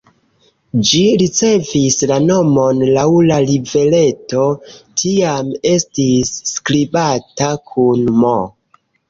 Ĝi 0.91 1.01
ricevis 1.23 1.97
la 2.11 2.17
nomon 2.27 2.81
laŭ 2.95 3.03
la 3.33 3.37
rivereto, 3.51 4.47
tiam 5.03 5.53
estis 5.75 6.33
skribata 6.55 7.53
kun 7.71 8.05
"m". 8.25 8.35